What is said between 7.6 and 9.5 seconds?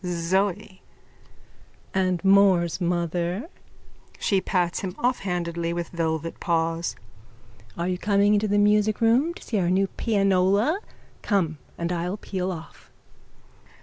Are you coming into the musicroom to